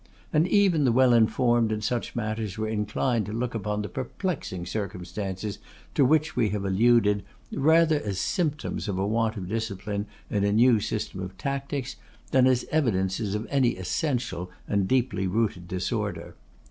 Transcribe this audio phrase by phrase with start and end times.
[0.33, 4.65] And even the well informed in such matters were inclined to look upon the perplexing
[4.65, 5.59] circumstances
[5.93, 7.21] to which we have alluded
[7.53, 11.97] rather as symptoms of a want of discipline in a new system of tactics,
[12.31, 16.33] than as evidences of any essential and deeply rooted disorder.